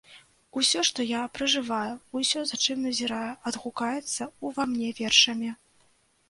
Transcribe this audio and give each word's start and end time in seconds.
Усё, 0.59 0.79
што 0.89 1.03
я 1.09 1.19
пражываю, 1.35 1.91
усё, 2.19 2.39
за 2.53 2.57
чым 2.63 2.77
назіраю, 2.87 3.29
адгукаецца 3.53 4.23
ўва 4.49 4.67
мне 4.73 4.89
вершамі. 5.03 5.53